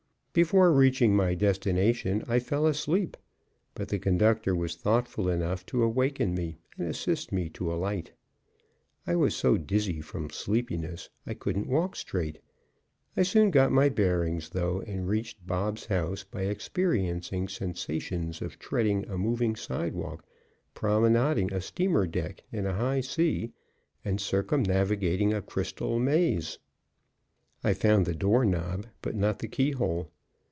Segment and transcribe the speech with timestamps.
[0.33, 3.17] Before reaching my destination I fell asleep.
[3.75, 8.13] But the conductor was thoughtful enough to awaken me and assist me to alight.
[9.05, 12.39] I was so dizzy from sleepiness, I couldn't walk straight.
[13.17, 19.05] I soon got my bearings, though, and reached Bob's house by experiencing sensations of treading
[19.09, 20.23] a moving sidewalk,
[20.73, 23.51] promenading a steamer deck in a high sea,
[24.05, 26.57] and circumnavigating a crystal maze.
[27.65, 30.09] I found the door knob but not the key hole.